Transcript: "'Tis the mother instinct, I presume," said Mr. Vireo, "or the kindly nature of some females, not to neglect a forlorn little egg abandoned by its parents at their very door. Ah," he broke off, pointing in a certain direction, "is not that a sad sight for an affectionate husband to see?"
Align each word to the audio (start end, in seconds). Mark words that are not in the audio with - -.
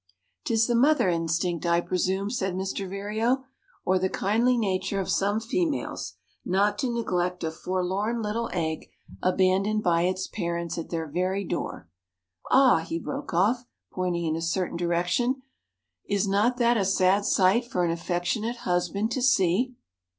"'Tis 0.45 0.65
the 0.65 0.73
mother 0.73 1.09
instinct, 1.09 1.63
I 1.63 1.79
presume," 1.79 2.31
said 2.31 2.55
Mr. 2.55 2.89
Vireo, 2.89 3.43
"or 3.85 3.99
the 3.99 4.09
kindly 4.09 4.57
nature 4.57 4.99
of 4.99 5.11
some 5.11 5.39
females, 5.39 6.15
not 6.43 6.79
to 6.79 6.91
neglect 6.91 7.43
a 7.43 7.51
forlorn 7.51 8.19
little 8.23 8.49
egg 8.51 8.89
abandoned 9.21 9.83
by 9.83 10.01
its 10.05 10.25
parents 10.27 10.79
at 10.79 10.89
their 10.89 11.05
very 11.05 11.43
door. 11.45 11.87
Ah," 12.49 12.77
he 12.79 12.97
broke 12.97 13.31
off, 13.31 13.65
pointing 13.91 14.25
in 14.25 14.35
a 14.35 14.41
certain 14.41 14.75
direction, 14.75 15.43
"is 16.09 16.27
not 16.27 16.57
that 16.57 16.77
a 16.77 16.83
sad 16.83 17.23
sight 17.23 17.65
for 17.69 17.85
an 17.85 17.91
affectionate 17.91 18.55
husband 18.65 19.11
to 19.11 19.21
see?" 19.21 19.75